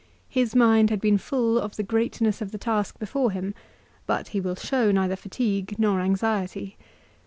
His 0.29 0.55
mind 0.55 0.89
had 0.89 0.99
been 0.99 1.19
full 1.19 1.59
of 1.59 1.75
the 1.75 1.83
greatness 1.83 2.41
of 2.41 2.51
the 2.51 2.57
task 2.57 2.97
before 2.97 3.29
him, 3.29 3.53
but 4.07 4.29
he 4.29 4.41
will 4.41 4.55
show 4.55 4.91
neither 4.91 5.15
fatigue 5.15 5.75
nor 5.77 5.99
anxiety. 6.01 6.75